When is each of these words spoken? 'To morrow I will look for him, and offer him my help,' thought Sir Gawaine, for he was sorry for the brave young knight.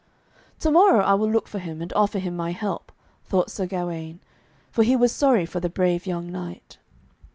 'To 0.59 0.71
morrow 0.71 1.01
I 1.05 1.13
will 1.13 1.29
look 1.29 1.47
for 1.47 1.59
him, 1.59 1.79
and 1.79 1.93
offer 1.93 2.17
him 2.17 2.35
my 2.35 2.53
help,' 2.53 2.91
thought 3.25 3.51
Sir 3.51 3.67
Gawaine, 3.67 4.19
for 4.71 4.81
he 4.83 4.95
was 4.95 5.11
sorry 5.11 5.45
for 5.45 5.59
the 5.59 5.69
brave 5.69 6.07
young 6.07 6.31
knight. 6.31 6.79